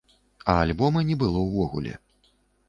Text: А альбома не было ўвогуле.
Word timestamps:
А 0.45 0.55
альбома 0.61 1.03
не 1.09 1.17
было 1.25 1.45
ўвогуле. 1.45 1.93